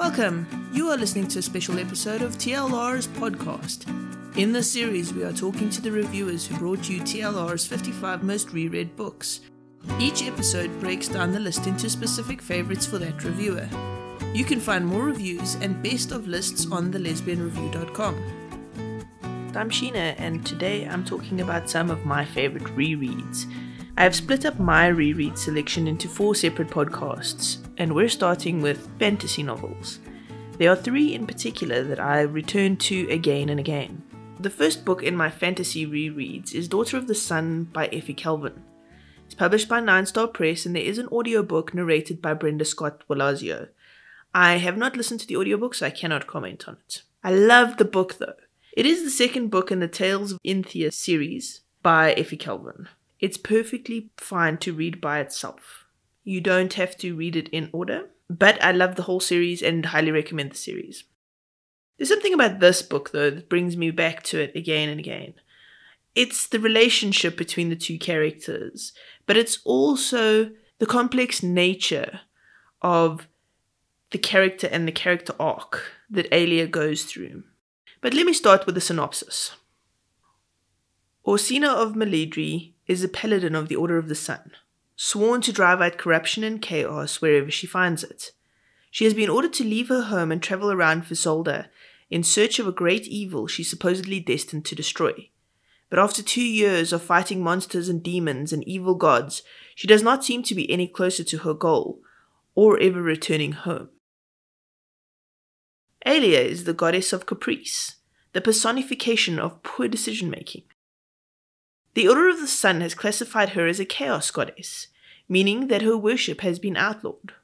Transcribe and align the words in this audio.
Welcome. 0.00 0.70
You 0.72 0.88
are 0.88 0.96
listening 0.96 1.28
to 1.28 1.40
a 1.40 1.42
special 1.42 1.78
episode 1.78 2.22
of 2.22 2.38
TLR's 2.38 3.06
podcast. 3.06 3.84
In 4.34 4.50
this 4.50 4.72
series, 4.72 5.12
we 5.12 5.24
are 5.24 5.32
talking 5.32 5.68
to 5.68 5.82
the 5.82 5.92
reviewers 5.92 6.46
who 6.46 6.56
brought 6.56 6.88
you 6.88 7.02
TLR's 7.02 7.66
55 7.66 8.22
most 8.22 8.50
reread 8.50 8.96
books. 8.96 9.42
Each 9.98 10.22
episode 10.22 10.80
breaks 10.80 11.06
down 11.06 11.32
the 11.32 11.38
list 11.38 11.66
into 11.66 11.90
specific 11.90 12.40
favorites 12.40 12.86
for 12.86 12.96
that 12.96 13.22
reviewer. 13.22 13.68
You 14.32 14.46
can 14.46 14.58
find 14.58 14.86
more 14.86 15.04
reviews 15.04 15.56
and 15.56 15.82
best 15.82 16.12
of 16.12 16.26
lists 16.26 16.66
on 16.72 16.90
thelesbianreview.com. 16.90 18.14
I'm 19.54 19.68
Sheena, 19.68 20.14
and 20.16 20.46
today 20.46 20.88
I'm 20.88 21.04
talking 21.04 21.42
about 21.42 21.68
some 21.68 21.90
of 21.90 22.06
my 22.06 22.24
favorite 22.24 22.64
rereads. 22.74 23.44
I 24.00 24.04
have 24.04 24.16
split 24.16 24.46
up 24.46 24.58
my 24.58 24.86
reread 24.86 25.36
selection 25.36 25.86
into 25.86 26.08
four 26.08 26.34
separate 26.34 26.68
podcasts, 26.68 27.58
and 27.76 27.94
we're 27.94 28.08
starting 28.08 28.62
with 28.62 28.88
fantasy 28.98 29.42
novels. 29.42 29.98
There 30.56 30.70
are 30.70 30.74
three 30.74 31.12
in 31.12 31.26
particular 31.26 31.84
that 31.84 32.00
I 32.00 32.22
return 32.22 32.78
to 32.78 33.06
again 33.10 33.50
and 33.50 33.60
again. 33.60 34.02
The 34.38 34.48
first 34.48 34.86
book 34.86 35.02
in 35.02 35.14
my 35.14 35.28
fantasy 35.28 35.86
rereads 35.86 36.54
is 36.54 36.66
Daughter 36.66 36.96
of 36.96 37.08
the 37.08 37.14
Sun 37.14 37.64
by 37.74 37.88
Effie 37.88 38.14
Calvin. 38.14 38.62
It's 39.26 39.34
published 39.34 39.68
by 39.68 39.80
Nine 39.80 40.06
Star 40.06 40.28
Press, 40.28 40.64
and 40.64 40.74
there 40.74 40.82
is 40.82 40.96
an 40.96 41.08
audiobook 41.08 41.74
narrated 41.74 42.22
by 42.22 42.32
Brenda 42.32 42.64
Scott 42.64 43.04
Walazio. 43.06 43.68
I 44.34 44.56
have 44.56 44.78
not 44.78 44.96
listened 44.96 45.20
to 45.20 45.26
the 45.26 45.36
audiobook, 45.36 45.74
so 45.74 45.84
I 45.84 45.90
cannot 45.90 46.26
comment 46.26 46.66
on 46.66 46.78
it. 46.86 47.02
I 47.22 47.34
love 47.34 47.76
the 47.76 47.84
book 47.84 48.14
though. 48.14 48.36
It 48.74 48.86
is 48.86 49.04
the 49.04 49.10
second 49.10 49.48
book 49.48 49.70
in 49.70 49.80
the 49.80 49.88
Tales 49.88 50.32
of 50.32 50.38
Inthya 50.42 50.90
series 50.90 51.60
by 51.82 52.14
Effie 52.14 52.38
Calvin. 52.38 52.88
It's 53.20 53.36
perfectly 53.36 54.10
fine 54.16 54.56
to 54.58 54.72
read 54.72 55.00
by 55.00 55.20
itself. 55.20 55.86
You 56.24 56.40
don't 56.40 56.72
have 56.74 56.96
to 56.98 57.14
read 57.14 57.36
it 57.36 57.48
in 57.50 57.68
order, 57.72 58.08
but 58.28 58.62
I 58.62 58.72
love 58.72 58.96
the 58.96 59.02
whole 59.02 59.20
series 59.20 59.62
and 59.62 59.86
highly 59.86 60.10
recommend 60.10 60.52
the 60.52 60.56
series. 60.56 61.04
There's 61.96 62.08
something 62.08 62.32
about 62.32 62.60
this 62.60 62.80
book, 62.80 63.10
though, 63.10 63.30
that 63.30 63.50
brings 63.50 63.76
me 63.76 63.90
back 63.90 64.22
to 64.24 64.40
it 64.40 64.56
again 64.56 64.88
and 64.88 64.98
again. 64.98 65.34
It's 66.14 66.46
the 66.46 66.58
relationship 66.58 67.36
between 67.36 67.68
the 67.68 67.76
two 67.76 67.98
characters, 67.98 68.92
but 69.26 69.36
it's 69.36 69.58
also 69.64 70.50
the 70.78 70.86
complex 70.86 71.42
nature 71.42 72.20
of 72.80 73.28
the 74.10 74.18
character 74.18 74.66
and 74.66 74.88
the 74.88 74.92
character 74.92 75.34
arc 75.38 75.92
that 76.08 76.30
Aelia 76.30 76.68
goes 76.68 77.04
through. 77.04 77.44
But 78.00 78.14
let 78.14 78.24
me 78.24 78.32
start 78.32 78.64
with 78.64 78.74
the 78.74 78.80
synopsis. 78.80 79.52
Orsina 81.26 81.68
of 81.68 81.92
Meledri 81.92 82.72
is 82.90 83.04
a 83.04 83.08
paladin 83.08 83.54
of 83.54 83.68
the 83.68 83.76
Order 83.76 83.98
of 83.98 84.08
the 84.08 84.16
Sun, 84.16 84.50
sworn 84.96 85.40
to 85.42 85.52
drive 85.52 85.80
out 85.80 85.96
corruption 85.96 86.42
and 86.42 86.60
chaos 86.60 87.20
wherever 87.20 87.48
she 87.48 87.64
finds 87.64 88.02
it. 88.02 88.32
She 88.90 89.04
has 89.04 89.14
been 89.14 89.30
ordered 89.30 89.52
to 89.54 89.64
leave 89.64 89.90
her 89.90 90.02
home 90.02 90.32
and 90.32 90.42
travel 90.42 90.72
around 90.72 91.06
for 91.06 91.14
Fisolda 91.14 91.68
in 92.10 92.24
search 92.24 92.58
of 92.58 92.66
a 92.66 92.72
great 92.72 93.06
evil 93.06 93.46
she's 93.46 93.70
supposedly 93.70 94.18
destined 94.18 94.64
to 94.64 94.74
destroy. 94.74 95.30
But 95.88 96.00
after 96.00 96.20
two 96.20 96.42
years 96.42 96.92
of 96.92 97.00
fighting 97.00 97.44
monsters 97.44 97.88
and 97.88 98.02
demons 98.02 98.52
and 98.52 98.66
evil 98.66 98.96
gods, 98.96 99.44
she 99.76 99.86
does 99.86 100.02
not 100.02 100.24
seem 100.24 100.42
to 100.42 100.54
be 100.56 100.68
any 100.68 100.88
closer 100.88 101.22
to 101.22 101.38
her 101.38 101.54
goal, 101.54 102.00
or 102.56 102.76
ever 102.80 103.00
returning 103.00 103.52
home. 103.52 103.90
Aelia 106.04 106.40
is 106.40 106.64
the 106.64 106.74
goddess 106.74 107.12
of 107.12 107.26
caprice, 107.26 107.98
the 108.32 108.40
personification 108.40 109.38
of 109.38 109.62
poor 109.62 109.86
decision 109.86 110.28
making. 110.28 110.64
The 111.94 112.08
Order 112.08 112.28
of 112.28 112.40
the 112.40 112.46
Sun 112.46 112.80
has 112.80 112.94
classified 112.94 113.50
her 113.50 113.66
as 113.66 113.80
a 113.80 113.84
chaos 113.84 114.30
goddess, 114.30 114.88
meaning 115.28 115.66
that 115.66 115.82
her 115.82 115.96
worship 115.96 116.40
has 116.40 116.58
been 116.58 116.76
outlawed. 116.76 117.34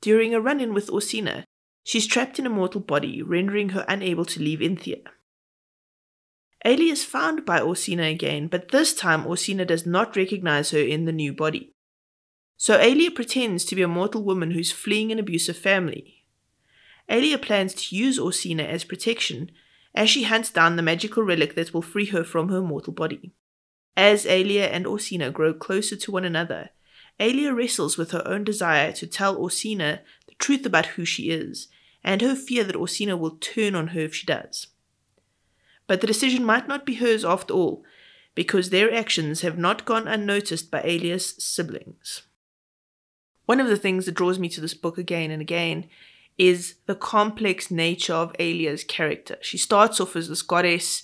During 0.00 0.34
a 0.34 0.40
run 0.40 0.60
in 0.60 0.74
with 0.74 0.88
Orsina, 0.88 1.44
she's 1.84 2.06
trapped 2.06 2.38
in 2.38 2.46
a 2.46 2.50
mortal 2.50 2.80
body, 2.80 3.22
rendering 3.22 3.70
her 3.70 3.84
unable 3.88 4.24
to 4.26 4.42
leave 4.42 4.60
Inthya. 4.60 5.02
Aelia 6.64 6.92
is 6.92 7.04
found 7.04 7.46
by 7.46 7.60
Orsina 7.60 8.10
again, 8.10 8.48
but 8.48 8.70
this 8.70 8.92
time 8.92 9.24
Orsina 9.24 9.66
does 9.66 9.86
not 9.86 10.16
recognize 10.16 10.72
her 10.72 10.78
in 10.78 11.04
the 11.04 11.12
new 11.12 11.32
body. 11.32 11.72
So 12.56 12.78
Aelia 12.78 13.14
pretends 13.14 13.64
to 13.66 13.74
be 13.74 13.82
a 13.82 13.88
mortal 13.88 14.22
woman 14.22 14.50
who's 14.50 14.72
fleeing 14.72 15.10
an 15.10 15.18
abusive 15.18 15.56
family, 15.56 16.20
Aelia 17.10 17.42
plans 17.42 17.74
to 17.74 17.96
use 17.96 18.18
Orsina 18.20 18.64
as 18.64 18.84
protection 18.84 19.50
as 19.94 20.08
she 20.08 20.22
hunts 20.22 20.50
down 20.50 20.76
the 20.76 20.82
magical 20.82 21.24
relic 21.24 21.56
that 21.56 21.74
will 21.74 21.82
free 21.82 22.06
her 22.06 22.22
from 22.22 22.48
her 22.50 22.62
mortal 22.62 22.92
body. 22.92 23.32
As 23.96 24.24
Aelia 24.24 24.68
and 24.70 24.86
Orsina 24.86 25.32
grow 25.32 25.52
closer 25.52 25.96
to 25.96 26.10
one 26.10 26.24
another, 26.24 26.70
Aelia 27.18 27.54
wrestles 27.54 27.98
with 27.98 28.12
her 28.12 28.26
own 28.26 28.44
desire 28.44 28.92
to 28.92 29.06
tell 29.06 29.36
Orsina 29.36 30.00
the 30.26 30.34
truth 30.38 30.64
about 30.64 30.86
who 30.86 31.04
she 31.04 31.30
is, 31.30 31.68
and 32.02 32.22
her 32.22 32.34
fear 32.34 32.64
that 32.64 32.76
Orsina 32.76 33.18
will 33.18 33.36
turn 33.40 33.74
on 33.74 33.88
her 33.88 34.00
if 34.00 34.14
she 34.14 34.26
does. 34.26 34.68
But 35.86 36.00
the 36.00 36.06
decision 36.06 36.44
might 36.44 36.68
not 36.68 36.86
be 36.86 36.94
hers 36.94 37.24
after 37.24 37.52
all, 37.52 37.84
because 38.34 38.70
their 38.70 38.92
actions 38.94 39.42
have 39.42 39.58
not 39.58 39.84
gone 39.84 40.08
unnoticed 40.08 40.70
by 40.70 40.80
Aelia's 40.82 41.34
siblings. 41.42 42.22
One 43.44 43.60
of 43.60 43.66
the 43.66 43.76
things 43.76 44.06
that 44.06 44.14
draws 44.14 44.38
me 44.38 44.48
to 44.50 44.60
this 44.60 44.74
book 44.74 44.96
again 44.96 45.30
and 45.30 45.42
again 45.42 45.88
is 46.38 46.76
the 46.86 46.94
complex 46.94 47.70
nature 47.70 48.14
of 48.14 48.32
Aelia's 48.34 48.84
character. 48.84 49.36
She 49.42 49.58
starts 49.58 50.00
off 50.00 50.16
as 50.16 50.28
this 50.28 50.40
goddess 50.40 51.02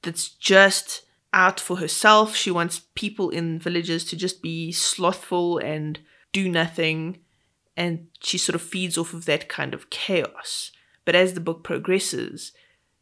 that's 0.00 0.30
just 0.30 1.02
out 1.32 1.58
for 1.58 1.76
herself. 1.76 2.34
She 2.34 2.50
wants 2.50 2.82
people 2.94 3.30
in 3.30 3.58
villages 3.58 4.04
to 4.06 4.16
just 4.16 4.42
be 4.42 4.72
slothful 4.72 5.58
and 5.58 5.98
do 6.32 6.48
nothing. 6.48 7.18
And 7.76 8.08
she 8.20 8.38
sort 8.38 8.54
of 8.54 8.62
feeds 8.62 8.98
off 8.98 9.14
of 9.14 9.24
that 9.24 9.48
kind 9.48 9.74
of 9.74 9.90
chaos. 9.90 10.72
But 11.04 11.14
as 11.14 11.34
the 11.34 11.40
book 11.40 11.64
progresses, 11.64 12.52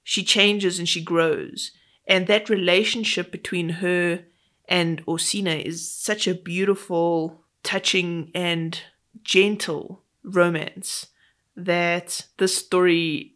she 0.03 0.23
changes 0.23 0.79
and 0.79 0.89
she 0.89 1.03
grows. 1.03 1.73
And 2.07 2.27
that 2.27 2.49
relationship 2.49 3.31
between 3.31 3.69
her 3.69 4.25
and 4.69 5.05
Orsina 5.07 5.63
is 5.63 5.91
such 5.91 6.27
a 6.27 6.35
beautiful, 6.35 7.43
touching, 7.63 8.31
and 8.35 8.81
gentle 9.23 10.03
romance 10.23 11.09
that 11.57 12.27
the 12.39 12.49
story 12.49 13.35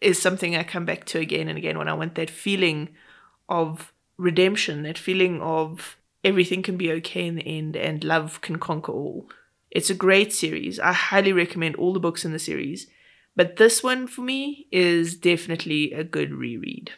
is 0.00 0.20
something 0.20 0.56
I 0.56 0.62
come 0.62 0.84
back 0.84 1.04
to 1.06 1.18
again 1.18 1.48
and 1.48 1.56
again 1.56 1.78
when 1.78 1.88
I 1.88 1.94
want 1.94 2.14
that 2.16 2.30
feeling 2.30 2.90
of 3.48 3.92
redemption, 4.20 4.82
that 4.82 4.98
feeling 4.98 5.40
of 5.40 5.96
everything 6.22 6.62
can 6.62 6.76
be 6.76 6.92
okay 6.92 7.26
in 7.26 7.36
the 7.36 7.46
end 7.46 7.76
and 7.76 8.04
love 8.04 8.40
can 8.40 8.58
conquer 8.58 8.92
all. 8.92 9.28
It's 9.70 9.90
a 9.90 9.94
great 9.94 10.32
series. 10.32 10.78
I 10.78 10.92
highly 10.92 11.32
recommend 11.32 11.76
all 11.76 11.92
the 11.92 12.00
books 12.00 12.24
in 12.24 12.32
the 12.32 12.38
series, 12.38 12.86
but 13.34 13.56
this 13.56 13.82
one 13.82 14.06
for 14.06 14.22
me 14.22 14.66
is 14.70 15.16
definitely 15.16 15.92
a 15.92 16.04
good 16.04 16.34
reread. 16.34 16.92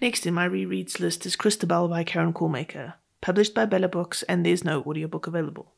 Next 0.00 0.26
in 0.26 0.34
my 0.34 0.48
rereads 0.48 1.00
list 1.00 1.26
is 1.26 1.36
Christabel 1.36 1.88
by 1.88 2.04
Karin 2.04 2.32
Kallmaker, 2.32 2.94
published 3.20 3.54
by 3.54 3.64
Bella 3.64 3.88
Books, 3.88 4.22
and 4.24 4.44
there's 4.44 4.64
no 4.64 4.82
audiobook 4.82 5.26
available 5.26 5.74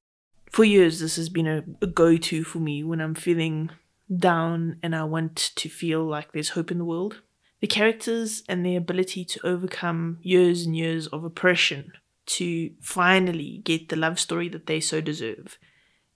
for 0.51 0.65
years 0.65 1.01
this 1.01 1.17
has 1.17 1.29
been 1.29 1.47
a, 1.47 1.65
a 1.83 1.87
go-to 1.87 2.45
for 2.45 2.59
me 2.59 2.83
when 2.83 3.01
i'm 3.01 3.15
feeling 3.15 3.71
down 4.17 4.79
and 4.83 4.95
i 4.95 5.05
want 5.05 5.37
to 5.37 5.69
feel 5.69 6.05
like 6.05 6.33
there's 6.33 6.51
hope 6.51 6.71
in 6.71 6.79
the 6.79 6.85
world 6.85 7.21
the 7.61 7.67
characters 7.67 8.43
and 8.49 8.65
their 8.65 8.79
ability 8.79 9.25
to 9.25 9.47
overcome 9.47 10.19
years 10.23 10.67
and 10.67 10.77
years 10.77 11.07
of 11.09 11.25
oppression 11.25 11.93
to 12.27 12.71
finally 12.81 13.63
get 13.65 13.89
the 13.89 13.97
love 13.97 14.19
story 14.19 14.49
that 14.49 14.67
they 14.67 14.81
so 14.81 15.01
deserve 15.01 15.59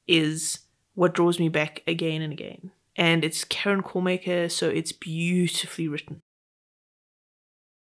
is 0.07 0.61
what 0.95 1.15
draws 1.15 1.39
me 1.39 1.49
back 1.49 1.83
again 1.87 2.21
and 2.21 2.33
again. 2.33 2.73
And 2.97 3.25
it's 3.25 3.45
Karin 3.45 3.83
Kallmaker, 3.83 4.51
so 4.51 4.69
it's 4.69 4.93
beautifully 4.93 5.89
written. 5.89 6.21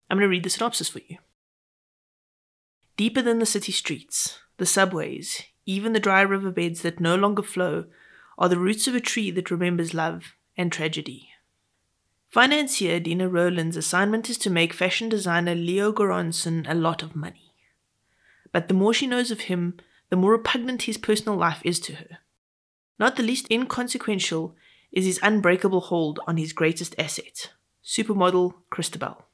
I'm 0.09 0.17
going 0.17 0.27
to 0.27 0.31
read 0.31 0.43
the 0.43 0.49
synopsis 0.49 0.89
for 0.89 0.99
you. 1.07 1.17
Deeper 2.95 3.21
than 3.21 3.39
the 3.39 3.45
city 3.45 3.71
streets, 3.71 4.39
the 4.57 4.65
subways, 4.65 5.41
even 5.65 5.93
the 5.93 5.99
dry 5.99 6.21
riverbeds 6.21 6.83
that 6.83 6.99
no 6.99 7.15
longer 7.15 7.41
flow, 7.41 7.85
are 8.37 8.49
the 8.49 8.59
roots 8.59 8.87
of 8.87 8.95
a 8.95 8.99
tree 8.99 9.31
that 9.31 9.51
remembers 9.51 9.93
love 9.93 10.35
and 10.55 10.71
tragedy. 10.71 11.30
Financier 12.31 13.01
Dina 13.01 13.27
Rowland's 13.27 13.75
assignment 13.75 14.29
is 14.29 14.37
to 14.37 14.49
make 14.49 14.71
fashion 14.71 15.09
designer 15.09 15.53
Leo 15.53 15.91
Goranson 15.91 16.65
a 16.65 16.73
lot 16.73 17.03
of 17.03 17.13
money. 17.13 17.51
But 18.53 18.69
the 18.69 18.73
more 18.73 18.93
she 18.93 19.05
knows 19.05 19.31
of 19.31 19.41
him, 19.41 19.75
the 20.09 20.15
more 20.15 20.31
repugnant 20.31 20.83
his 20.83 20.97
personal 20.97 21.37
life 21.37 21.61
is 21.65 21.77
to 21.81 21.95
her. 21.95 22.19
Not 22.97 23.17
the 23.17 23.23
least 23.23 23.51
inconsequential 23.51 24.55
is 24.93 25.03
his 25.03 25.19
unbreakable 25.21 25.81
hold 25.81 26.21
on 26.25 26.37
his 26.37 26.53
greatest 26.53 26.95
asset, 26.97 27.51
supermodel 27.83 28.53
Christabel. 28.69 29.25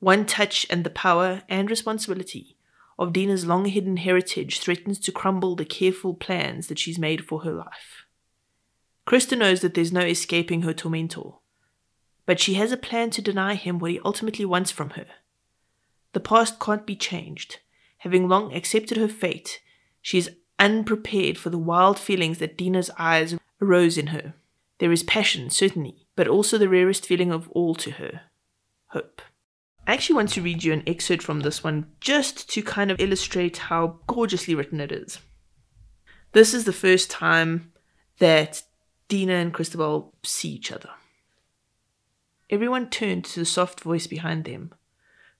One 0.00 0.26
touch 0.26 0.66
and 0.68 0.82
the 0.82 0.90
power 0.90 1.42
and 1.48 1.70
responsibility 1.70 2.56
of 2.98 3.12
Dina's 3.12 3.46
long 3.46 3.66
hidden 3.66 3.98
heritage 3.98 4.58
threatens 4.58 4.98
to 4.98 5.12
crumble 5.12 5.54
the 5.54 5.64
careful 5.64 6.14
plans 6.14 6.66
that 6.66 6.80
she's 6.80 6.98
made 6.98 7.24
for 7.24 7.42
her 7.42 7.52
life. 7.52 8.06
Krista 9.06 9.38
knows 9.38 9.60
that 9.60 9.74
there's 9.74 9.92
no 9.92 10.00
escaping 10.00 10.62
her 10.62 10.74
tormentor, 10.74 11.34
but 12.26 12.40
she 12.40 12.54
has 12.54 12.72
a 12.72 12.76
plan 12.76 13.10
to 13.10 13.22
deny 13.22 13.54
him 13.54 13.78
what 13.78 13.92
he 13.92 14.00
ultimately 14.04 14.44
wants 14.44 14.70
from 14.70 14.90
her. 14.90 15.06
The 16.12 16.20
past 16.20 16.58
can't 16.60 16.86
be 16.86 16.96
changed. 16.96 17.58
Having 17.98 18.28
long 18.28 18.52
accepted 18.52 18.98
her 18.98 19.08
fate, 19.08 19.60
she 20.02 20.18
is 20.18 20.30
unprepared 20.58 21.38
for 21.38 21.50
the 21.50 21.58
wild 21.58 21.98
feelings 21.98 22.38
that 22.38 22.58
Dina's 22.58 22.90
eyes 22.98 23.36
arose 23.60 23.96
in 23.96 24.08
her. 24.08 24.34
There 24.78 24.92
is 24.92 25.02
passion, 25.02 25.50
certainly, 25.50 26.06
but 26.16 26.28
also 26.28 26.58
the 26.58 26.68
rarest 26.68 27.06
feeling 27.06 27.32
of 27.32 27.48
all 27.50 27.74
to 27.76 27.92
her 27.92 28.22
hope. 28.88 29.22
I 29.86 29.94
actually 29.94 30.16
want 30.16 30.30
to 30.30 30.42
read 30.42 30.64
you 30.64 30.72
an 30.72 30.82
excerpt 30.86 31.22
from 31.22 31.40
this 31.40 31.62
one 31.62 31.86
just 32.00 32.50
to 32.50 32.62
kind 32.62 32.90
of 32.90 33.00
illustrate 33.00 33.56
how 33.56 34.00
gorgeously 34.06 34.54
written 34.54 34.80
it 34.80 34.90
is. 34.90 35.20
This 36.32 36.52
is 36.52 36.64
the 36.64 36.72
first 36.72 37.10
time 37.10 37.72
that 38.18 38.62
Dina 39.08 39.34
and 39.34 39.54
Christabel 39.54 40.12
see 40.24 40.50
each 40.50 40.72
other. 40.72 40.90
Everyone 42.48 42.88
turned 42.88 43.24
to 43.26 43.40
the 43.40 43.46
soft 43.46 43.80
voice 43.80 44.06
behind 44.06 44.44
them. 44.44 44.72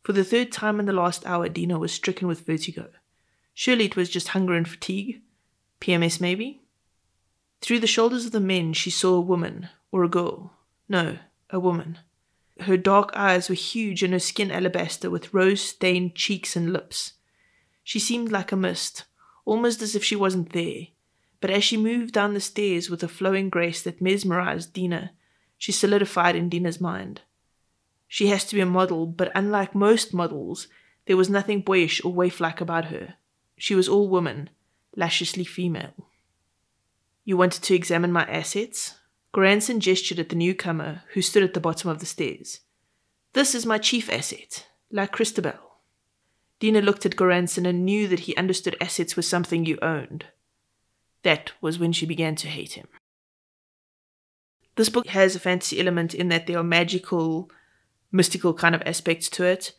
For 0.03 0.13
the 0.13 0.25
third 0.25 0.53
time 0.53 0.81
in 0.81 0.87
the 0.87 0.93
last 0.93 1.25
hour, 1.27 1.49
Dina 1.49 1.79
was 1.79 1.93
stricken 1.93 2.29
with 2.29 2.47
vertigo. 2.47 2.89
Surely 3.55 3.87
it 3.87 3.97
was 3.97 4.11
just 4.11 4.29
hunger 4.29 4.55
and 4.55 4.69
fatigue? 4.69 5.23
PMS, 5.81 6.21
maybe? 6.21 6.63
Through 7.61 7.81
the 7.81 7.87
shoulders 7.87 8.27
of 8.27 8.33
the 8.33 8.41
men, 8.41 8.73
she 8.73 8.91
saw 8.91 9.15
a 9.15 9.21
woman, 9.21 9.69
or 9.91 10.05
a 10.05 10.09
girl. 10.09 10.53
No, 10.89 11.19
a 11.51 11.59
woman. 11.59 11.99
Her 12.61 12.77
dark 12.77 13.11
eyes 13.15 13.49
were 13.49 13.55
huge 13.55 14.03
and 14.03 14.13
her 14.13 14.19
skin 14.19 14.51
alabaster 14.51 15.11
with 15.11 15.33
rose 15.33 15.61
stained 15.61 16.15
cheeks 16.15 16.57
and 16.57 16.73
lips. 16.73 17.15
She 17.85 17.99
seemed 17.99 18.33
like 18.33 18.51
a 18.51 18.57
mist, 18.57 19.05
almost 19.45 19.83
as 19.83 19.95
if 19.95 20.03
she 20.03 20.17
wasn't 20.17 20.53
there. 20.53 20.89
But 21.41 21.51
as 21.51 21.65
she 21.65 21.77
moved 21.77 22.15
down 22.15 22.35
the 22.35 22.41
stairs 22.41 22.89
with 22.89 23.03
a 23.03 23.09
flowing 23.09 23.51
grace 23.51 23.83
that 23.83 24.01
mesmerized 24.01 24.73
Dina, 24.73 25.13
she 25.59 25.73
solidified 25.73 26.37
in 26.37 26.49
Dina's 26.49 26.81
mind. 26.81 27.23
She 28.09 28.29
has 28.29 28.45
to 28.47 28.55
be 28.55 28.61
a 28.61 28.67
model, 28.67 29.07
but 29.07 29.33
unlike 29.35 29.75
most 29.75 30.15
models, 30.15 30.69
there 31.07 31.17
was 31.17 31.31
nothing 31.31 31.61
boyish 31.61 32.05
or 32.05 32.13
waif 32.13 32.41
like 32.41 32.61
about 32.61 32.87
her. 32.87 33.15
She 33.57 33.75
was 33.75 33.89
all 33.89 34.09
woman, 34.09 34.51
lasciously 34.97 35.45
female. 35.45 35.95
You 37.25 37.37
wanted 37.37 37.63
to 37.65 37.75
examine 37.75 38.13
my 38.13 38.25
assets? 38.25 38.95
Goranson 39.35 39.81
gestured 39.81 40.19
at 40.19 40.29
the 40.29 40.37
newcomer, 40.37 41.03
who 41.15 41.23
stood 41.23 41.43
at 41.43 41.55
the 41.55 41.61
bottom 41.61 41.91
of 41.91 41.99
the 41.99 42.07
stairs. 42.07 42.61
This 43.33 43.55
is 43.55 43.67
my 43.67 43.79
chief 43.79 44.11
asset, 44.11 44.67
La 44.91 45.07
Christabel. 45.07 45.59
Dina 46.59 46.81
looked 46.81 47.05
at 47.05 47.17
Goranson 47.17 47.67
and 47.67 47.85
knew 47.85 48.09
that 48.09 48.21
he 48.21 48.37
understood 48.37 48.77
assets 48.81 49.15
was 49.15 49.29
something 49.29 49.67
you 49.67 49.79
owned. 49.83 50.27
That 51.23 51.53
was 51.61 51.79
when 51.79 51.93
she 51.93 52.07
began 52.07 52.35
to 52.37 52.49
hate 52.49 52.73
him. 52.73 52.87
This 54.77 54.89
book 54.89 55.09
has 55.09 55.35
a 55.35 55.41
fantasy 55.41 55.81
element 55.81 56.15
in 56.15 56.29
that 56.29 56.47
there 56.47 56.59
are 56.59 56.65
magical, 56.65 57.51
mystical 58.13 58.55
kind 58.55 58.75
of 58.75 58.83
aspects 58.87 59.29
to 59.31 59.45
it, 59.45 59.73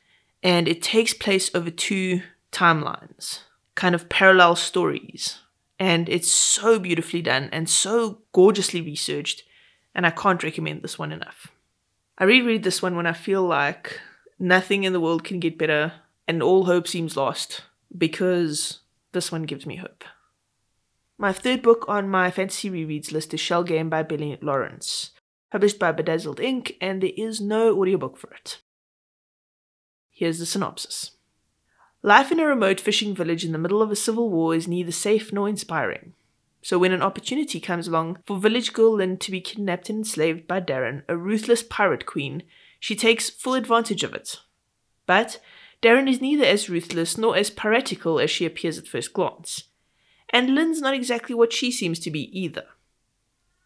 and 0.44 0.68
it 0.68 0.82
takes 0.82 1.14
place 1.14 1.54
over 1.56 1.70
two 1.70 2.22
timelines 2.52 3.42
kind 3.78 3.94
of 3.94 4.10
parallel 4.10 4.56
stories. 4.56 5.38
And 5.80 6.10
it's 6.10 6.32
so 6.32 6.80
beautifully 6.80 7.22
done 7.22 7.50
and 7.52 7.70
so 7.70 8.22
gorgeously 8.34 8.82
researched, 8.82 9.44
and 9.94 10.06
I 10.06 10.10
can't 10.10 10.44
recommend 10.44 10.82
this 10.82 10.98
one 10.98 11.12
enough. 11.12 11.48
I 12.18 12.24
reread 12.24 12.64
this 12.64 12.82
one 12.82 12.96
when 12.96 13.06
I 13.06 13.14
feel 13.14 13.44
like 13.44 14.02
nothing 14.40 14.84
in 14.84 14.94
the 14.94 15.00
world 15.00 15.24
can 15.24 15.40
get 15.40 15.60
better 15.60 15.94
and 16.28 16.42
all 16.42 16.66
hope 16.66 16.88
seems 16.88 17.16
lost 17.16 17.62
because 17.96 18.80
this 19.12 19.32
one 19.32 19.44
gives 19.44 19.68
me 19.68 19.76
hope. 19.76 20.04
My 21.20 21.34
third 21.34 21.64
book 21.64 21.84
on 21.88 22.10
my 22.10 22.30
fantasy 22.30 22.70
rereads 22.70 23.12
list 23.12 23.34
is 23.34 23.40
Shell 23.40 23.64
Game 23.64 23.90
by 23.90 24.04
Billy 24.04 24.38
Lawrence, 24.40 25.12
published 25.52 25.80
by 25.80 25.92
Bedazzled 25.92 26.40
Ink, 26.40 26.78
and 26.80 27.02
there 27.02 27.10
is 27.18 27.42
no 27.42 27.76
audiobook 27.80 28.18
for 28.18 28.30
it. 28.34 28.62
Here's 30.12 30.38
the 30.38 30.46
synopsis. 30.46 31.12
Life 32.04 32.32
in 32.32 32.40
a 32.40 32.46
remote 32.46 32.80
fishing 32.80 33.16
village 33.16 33.44
in 33.44 33.52
the 33.52 33.58
middle 33.58 33.82
of 33.82 33.90
a 33.90 33.96
civil 33.96 34.30
war 34.30 34.54
is 34.54 34.68
neither 34.68 34.92
safe 34.92 35.34
nor 35.34 35.50
inspiring. 35.50 36.14
So 36.62 36.78
when 36.78 36.92
an 36.92 37.02
opportunity 37.02 37.60
comes 37.60 37.88
along 37.88 38.20
for 38.28 38.38
village 38.38 38.72
girl 38.72 38.98
Lynn 38.98 39.18
to 39.18 39.32
be 39.32 39.42
kidnapped 39.42 39.90
and 39.90 40.00
enslaved 40.00 40.48
by 40.48 40.62
Darren, 40.62 41.02
a 41.10 41.18
ruthless 41.18 41.64
pirate 41.64 42.06
queen, 42.06 42.44
she 42.80 42.96
takes 42.96 43.32
full 43.32 43.56
advantage 43.56 44.04
of 44.04 44.14
it. 44.14 44.42
But 45.08 45.40
Darren 45.82 46.08
is 46.08 46.22
neither 46.22 46.46
as 46.46 46.70
ruthless 46.70 47.18
nor 47.18 47.36
as 47.36 47.50
piratical 47.50 48.20
as 48.20 48.30
she 48.30 48.46
appears 48.46 48.78
at 48.78 48.88
first 48.88 49.14
glance. 49.14 49.64
And 50.30 50.54
Lynn's 50.54 50.82
not 50.82 50.94
exactly 50.94 51.36
what 51.36 51.54
she 51.54 51.72
seems 51.72 52.00
to 52.00 52.12
be 52.12 52.38
either. 52.38 52.66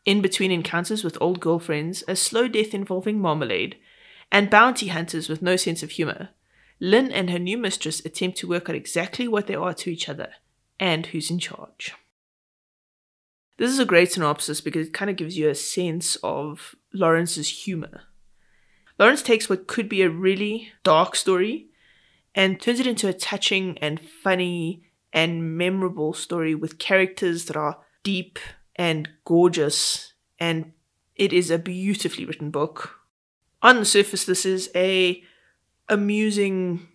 In 0.06 0.22
between 0.22 0.52
encounters 0.52 1.04
with 1.04 1.18
old 1.22 1.40
girlfriends, 1.40 2.04
a 2.08 2.16
slow 2.16 2.48
death 2.48 2.74
involving 2.74 3.20
marmalade, 3.20 3.78
and 4.32 4.50
bounty 4.50 4.88
hunters 4.88 5.30
with 5.30 5.42
no 5.42 5.56
sense 5.56 5.84
of 5.84 5.92
humor, 5.92 6.30
Lynn 6.80 7.12
and 7.12 7.30
her 7.30 7.40
new 7.40 7.58
mistress 7.58 8.04
attempt 8.04 8.38
to 8.40 8.48
work 8.48 8.70
out 8.70 8.76
exactly 8.76 9.28
what 9.28 9.48
they 9.48 9.56
are 9.56 9.74
to 9.76 9.92
each 9.92 10.10
other 10.10 10.30
and 10.80 11.08
who's 11.08 11.30
in 11.30 11.38
charge. 11.38 11.94
This 13.58 13.70
is 13.70 13.78
a 13.78 13.86
great 13.86 14.12
synopsis 14.12 14.62
because 14.62 14.88
it 14.88 14.94
kind 14.94 15.12
of 15.12 15.18
gives 15.18 15.38
you 15.38 15.48
a 15.48 15.56
sense 15.56 16.18
of 16.24 16.76
Lawrence's 16.92 17.66
humor. 17.66 18.02
Lawrence 18.98 19.22
takes 19.22 19.48
what 19.48 19.68
could 19.68 19.88
be 19.88 20.02
a 20.02 20.10
really 20.10 20.72
dark 20.84 21.16
story 21.16 21.68
and 22.34 22.60
turns 22.60 22.80
it 22.80 22.88
into 22.88 23.08
a 23.08 23.14
touching 23.14 23.78
and 23.78 24.02
funny 24.02 24.84
and 25.14 25.58
memorable 25.58 26.14
story 26.14 26.56
with 26.56 26.80
characters 26.80 27.46
that 27.46 27.56
are 27.56 27.80
deep 28.04 28.40
and 28.76 29.10
gorgeous, 29.26 30.14
and 30.40 30.74
it 31.16 31.34
is 31.34 31.52
a 31.52 31.58
beautifully 31.58 32.26
written 32.26 32.52
book. 32.52 33.00
On 33.62 33.78
the 33.78 33.86
surface, 33.86 34.26
this 34.26 34.46
is 34.46 34.72
a 34.76 35.24
amusing 35.90 36.88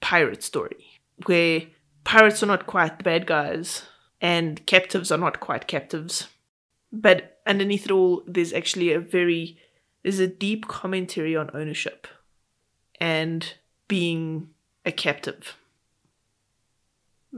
pirate 0.00 0.42
story 0.42 1.00
where 1.26 1.62
pirates 2.04 2.42
are 2.42 2.46
not 2.46 2.66
quite 2.66 2.98
the 2.98 3.04
bad 3.04 3.26
guys 3.26 3.82
and 4.20 4.64
captives 4.66 5.12
are 5.12 5.18
not 5.18 5.40
quite 5.40 5.66
captives. 5.66 6.28
But 6.92 7.40
underneath 7.46 7.84
it 7.84 7.90
all, 7.90 8.22
there's 8.26 8.52
actually 8.52 8.92
a 8.92 9.00
very 9.00 9.58
there's 10.02 10.18
a 10.20 10.28
deep 10.28 10.68
commentary 10.68 11.34
on 11.34 11.50
ownership 11.52 12.06
and 13.00 13.54
being 13.88 14.50
a 14.84 14.92
captive. 14.92 15.56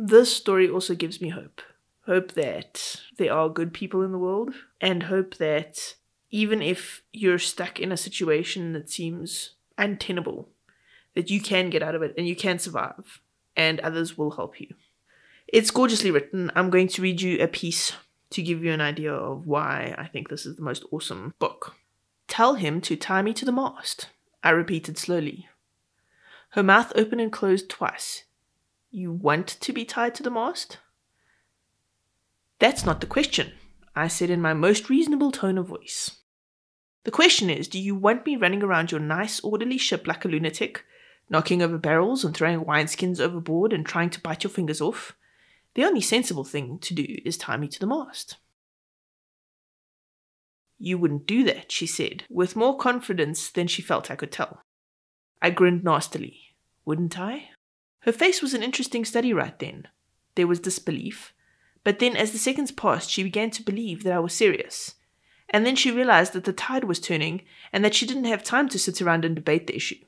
This 0.00 0.32
story 0.32 0.70
also 0.70 0.94
gives 0.94 1.20
me 1.20 1.30
hope. 1.30 1.60
Hope 2.06 2.34
that 2.34 3.00
there 3.18 3.32
are 3.32 3.48
good 3.48 3.74
people 3.74 4.02
in 4.02 4.12
the 4.12 4.18
world, 4.18 4.54
and 4.80 5.02
hope 5.02 5.38
that 5.38 5.96
even 6.30 6.62
if 6.62 7.02
you're 7.12 7.40
stuck 7.40 7.80
in 7.80 7.90
a 7.90 7.96
situation 7.96 8.74
that 8.74 8.88
seems 8.88 9.54
untenable, 9.76 10.50
that 11.16 11.30
you 11.30 11.40
can 11.40 11.68
get 11.68 11.82
out 11.82 11.96
of 11.96 12.02
it 12.02 12.14
and 12.16 12.28
you 12.28 12.36
can 12.36 12.60
survive, 12.60 13.20
and 13.56 13.80
others 13.80 14.16
will 14.16 14.30
help 14.30 14.60
you. 14.60 14.68
It's 15.48 15.72
gorgeously 15.72 16.12
written. 16.12 16.52
I'm 16.54 16.70
going 16.70 16.86
to 16.88 17.02
read 17.02 17.20
you 17.20 17.42
a 17.42 17.48
piece 17.48 17.92
to 18.30 18.40
give 18.40 18.62
you 18.62 18.70
an 18.72 18.80
idea 18.80 19.12
of 19.12 19.48
why 19.48 19.96
I 19.98 20.06
think 20.06 20.28
this 20.28 20.46
is 20.46 20.54
the 20.54 20.62
most 20.62 20.84
awesome 20.92 21.34
book. 21.40 21.74
Tell 22.28 22.54
him 22.54 22.80
to 22.82 22.94
tie 22.94 23.22
me 23.22 23.34
to 23.34 23.44
the 23.44 23.50
mast, 23.50 24.10
I 24.44 24.50
repeated 24.50 24.96
slowly. 24.96 25.48
Her 26.50 26.62
mouth 26.62 26.92
opened 26.94 27.20
and 27.20 27.32
closed 27.32 27.68
twice. 27.68 28.22
You 28.90 29.12
want 29.12 29.46
to 29.48 29.72
be 29.72 29.84
tied 29.84 30.14
to 30.14 30.22
the 30.22 30.30
mast? 30.30 30.78
That's 32.58 32.86
not 32.86 33.00
the 33.00 33.06
question, 33.06 33.52
I 33.94 34.08
said 34.08 34.30
in 34.30 34.40
my 34.40 34.54
most 34.54 34.88
reasonable 34.88 35.30
tone 35.30 35.58
of 35.58 35.68
voice. 35.68 36.22
The 37.04 37.10
question 37.10 37.50
is 37.50 37.68
do 37.68 37.78
you 37.78 37.94
want 37.94 38.26
me 38.26 38.36
running 38.36 38.62
around 38.62 38.90
your 38.90 39.00
nice, 39.00 39.40
orderly 39.40 39.78
ship 39.78 40.06
like 40.06 40.24
a 40.24 40.28
lunatic, 40.28 40.84
knocking 41.30 41.62
over 41.62 41.78
barrels 41.78 42.24
and 42.24 42.34
throwing 42.34 42.64
wineskins 42.64 43.20
overboard 43.20 43.72
and 43.72 43.84
trying 43.84 44.10
to 44.10 44.20
bite 44.20 44.42
your 44.42 44.50
fingers 44.50 44.80
off? 44.80 45.14
The 45.74 45.84
only 45.84 46.00
sensible 46.00 46.44
thing 46.44 46.78
to 46.80 46.94
do 46.94 47.18
is 47.24 47.36
tie 47.36 47.56
me 47.56 47.68
to 47.68 47.78
the 47.78 47.86
mast. 47.86 48.38
You 50.78 50.96
wouldn't 50.96 51.26
do 51.26 51.44
that, 51.44 51.70
she 51.70 51.86
said, 51.86 52.24
with 52.30 52.56
more 52.56 52.76
confidence 52.76 53.50
than 53.50 53.66
she 53.66 53.82
felt 53.82 54.10
I 54.10 54.16
could 54.16 54.32
tell. 54.32 54.62
I 55.42 55.50
grinned 55.50 55.84
nastily. 55.84 56.54
Wouldn't 56.84 57.18
I? 57.18 57.50
Her 58.00 58.12
face 58.12 58.40
was 58.40 58.54
an 58.54 58.62
interesting 58.62 59.04
study 59.04 59.32
right 59.32 59.58
then. 59.58 59.88
There 60.34 60.46
was 60.46 60.60
disbelief, 60.60 61.32
but 61.84 61.98
then 61.98 62.16
as 62.16 62.32
the 62.32 62.38
seconds 62.38 62.70
passed, 62.70 63.10
she 63.10 63.22
began 63.22 63.50
to 63.50 63.62
believe 63.62 64.04
that 64.04 64.12
I 64.12 64.18
was 64.18 64.32
serious. 64.32 64.94
And 65.50 65.64
then 65.64 65.76
she 65.76 65.90
realized 65.90 66.32
that 66.34 66.44
the 66.44 66.52
tide 66.52 66.84
was 66.84 67.00
turning 67.00 67.42
and 67.72 67.84
that 67.84 67.94
she 67.94 68.06
didn't 68.06 68.24
have 68.24 68.44
time 68.44 68.68
to 68.68 68.78
sit 68.78 69.00
around 69.00 69.24
and 69.24 69.34
debate 69.34 69.66
the 69.66 69.76
issue. 69.76 70.04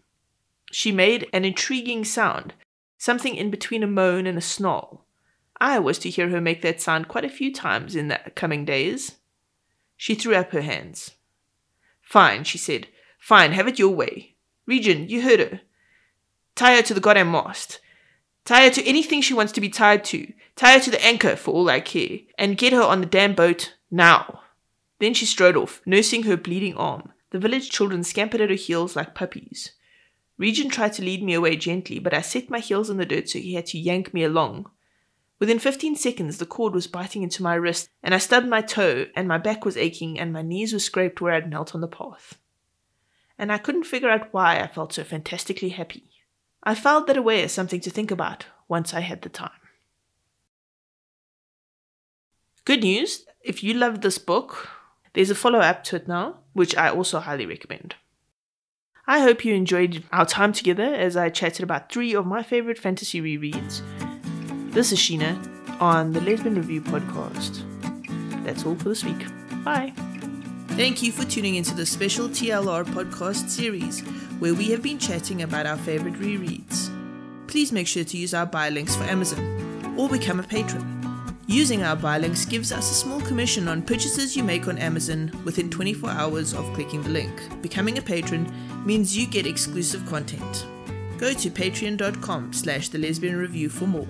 She 0.70 0.92
made 0.92 1.28
an 1.32 1.44
intriguing 1.44 2.04
sound, 2.04 2.54
something 2.99 3.35
in 3.35 3.50
between 3.50 3.82
a 3.82 3.88
moan 3.88 4.26
and 4.26 4.38
a 4.38 4.42
snarl. 4.42 5.04
I 5.61 5.78
was 5.78 5.99
to 6.00 6.11
hear 6.11 6.28
her 6.28 6.40
make 6.40 6.62
that 6.62 6.80
sound 6.80 7.09
quite 7.09 7.25
a 7.25 7.30
few 7.30 7.52
times 7.52 7.97
in 7.97 8.09
the 8.09 8.20
coming 8.35 8.64
days. 8.64 9.16
She 9.97 10.14
threw 10.14 10.35
up 10.35 10.52
her 10.52 10.62
hands. 10.62 11.12
Fine, 12.00 12.44
she 12.44 12.59
said. 12.59 12.88
Fine, 13.18 13.52
have 13.52 13.68
it 13.68 13.78
your 13.78 13.94
way. 13.94 14.37
Regin, 14.66 15.09
you 15.09 15.23
heard 15.23 15.40
her. 15.40 15.61
Tie 16.60 16.76
her 16.76 16.82
to 16.82 16.92
the 16.92 17.00
goddamn 17.00 17.30
mast. 17.30 17.80
Tie 18.44 18.64
her 18.64 18.70
to 18.70 18.86
anything 18.86 19.22
she 19.22 19.32
wants 19.32 19.50
to 19.52 19.62
be 19.62 19.70
tied 19.70 20.04
to. 20.04 20.30
Tie 20.56 20.74
her 20.74 20.80
to 20.80 20.90
the 20.90 21.02
anchor 21.02 21.34
for 21.34 21.54
all 21.54 21.70
I 21.70 21.80
care. 21.80 22.18
And 22.36 22.58
get 22.58 22.74
her 22.74 22.82
on 22.82 23.00
the 23.00 23.06
damn 23.06 23.34
boat 23.34 23.76
now. 23.90 24.42
Then 24.98 25.14
she 25.14 25.24
strode 25.24 25.56
off, 25.56 25.80
nursing 25.86 26.24
her 26.24 26.36
bleeding 26.36 26.74
arm. 26.74 27.14
The 27.30 27.38
village 27.38 27.70
children 27.70 28.04
scampered 28.04 28.42
at 28.42 28.50
her 28.50 28.56
heels 28.56 28.94
like 28.94 29.14
puppies. 29.14 29.72
Regin 30.36 30.68
tried 30.68 30.92
to 30.92 31.02
lead 31.02 31.22
me 31.22 31.32
away 31.32 31.56
gently, 31.56 31.98
but 31.98 32.12
I 32.12 32.20
set 32.20 32.50
my 32.50 32.58
heels 32.58 32.90
in 32.90 32.98
the 32.98 33.06
dirt 33.06 33.30
so 33.30 33.38
he 33.38 33.54
had 33.54 33.64
to 33.68 33.78
yank 33.78 34.12
me 34.12 34.22
along. 34.22 34.70
Within 35.38 35.60
15 35.60 35.96
seconds, 35.96 36.36
the 36.36 36.44
cord 36.44 36.74
was 36.74 36.86
biting 36.86 37.22
into 37.22 37.42
my 37.42 37.54
wrist, 37.54 37.88
and 38.02 38.14
I 38.14 38.18
stubbed 38.18 38.48
my 38.48 38.60
toe, 38.60 39.06
and 39.16 39.26
my 39.26 39.38
back 39.38 39.64
was 39.64 39.78
aching, 39.78 40.20
and 40.20 40.30
my 40.30 40.42
knees 40.42 40.74
were 40.74 40.78
scraped 40.78 41.22
where 41.22 41.32
I'd 41.32 41.48
knelt 41.48 41.74
on 41.74 41.80
the 41.80 41.88
path. 41.88 42.36
And 43.38 43.50
I 43.50 43.56
couldn't 43.56 43.84
figure 43.84 44.10
out 44.10 44.34
why 44.34 44.60
I 44.60 44.66
felt 44.66 44.92
so 44.92 45.04
fantastically 45.04 45.70
happy. 45.70 46.09
I 46.62 46.74
filed 46.74 47.06
that 47.06 47.16
away 47.16 47.42
as 47.42 47.52
something 47.52 47.80
to 47.80 47.90
think 47.90 48.10
about 48.10 48.46
once 48.68 48.92
I 48.94 49.00
had 49.00 49.22
the 49.22 49.28
time. 49.28 49.50
Good 52.64 52.82
news 52.82 53.26
if 53.42 53.64
you 53.64 53.72
loved 53.74 54.02
this 54.02 54.18
book, 54.18 54.68
there's 55.14 55.30
a 55.30 55.34
follow 55.34 55.60
up 55.60 55.82
to 55.84 55.96
it 55.96 56.06
now, 56.06 56.40
which 56.52 56.76
I 56.76 56.90
also 56.90 57.18
highly 57.20 57.46
recommend. 57.46 57.94
I 59.06 59.20
hope 59.20 59.44
you 59.44 59.54
enjoyed 59.54 60.04
our 60.12 60.26
time 60.26 60.52
together 60.52 60.84
as 60.84 61.16
I 61.16 61.30
chatted 61.30 61.62
about 61.62 61.90
three 61.90 62.14
of 62.14 62.26
my 62.26 62.42
favorite 62.42 62.78
fantasy 62.78 63.20
rereads 63.20 63.82
this 64.72 64.92
is 64.92 65.00
Sheena 65.00 65.36
on 65.80 66.12
the 66.12 66.20
Lesbian 66.20 66.54
Review 66.54 66.80
podcast. 66.80 67.64
That's 68.44 68.64
all 68.64 68.76
for 68.76 68.88
this 68.88 69.04
week. 69.04 69.26
Bye. 69.64 69.92
Thank 70.68 71.02
you 71.02 71.10
for 71.10 71.24
tuning 71.24 71.56
into 71.56 71.74
the 71.74 71.84
special 71.84 72.28
TLR 72.28 72.84
podcast 72.84 73.48
series 73.48 74.04
where 74.40 74.54
we 74.54 74.70
have 74.70 74.82
been 74.82 74.99
chatting 74.99 75.42
about 75.42 75.66
our 75.66 75.76
favorite 75.76 76.14
rereads. 76.14 76.90
Please 77.47 77.70
make 77.70 77.87
sure 77.87 78.04
to 78.04 78.16
use 78.16 78.35
our 78.35 78.47
buy 78.47 78.70
links 78.70 78.97
for 78.97 79.04
Amazon 79.04 79.94
or 79.97 80.09
become 80.09 80.40
a 80.40 80.42
patron. 80.42 80.97
Using 81.47 81.82
our 81.82 81.97
buy 81.97 82.18
links 82.18 82.44
gives 82.44 82.73
us 82.73 82.90
a 82.90 82.94
small 82.94 83.20
commission 83.20 83.68
on 83.68 83.82
purchases 83.82 84.37
you 84.37 84.42
make 84.42 84.68
on 84.68 84.78
Amazon 84.78 85.30
within 85.44 85.68
24 85.68 86.11
hours 86.11 86.54
of 86.54 86.64
clicking 86.75 87.02
the 87.02 87.11
link. 87.11 87.32
Becoming 87.61 87.99
a 87.99 88.02
patron 88.02 88.50
means 88.85 89.16
you 89.16 89.26
get 89.26 89.47
exclusive 89.47 90.06
content. 90.06 90.66
Go 91.18 91.32
to 91.35 91.50
patreon.com 91.50 92.52
slash 92.52 92.88
the 92.88 92.99
lesbian 92.99 93.37
review 93.37 93.68
for 93.68 93.87
more. 93.87 94.09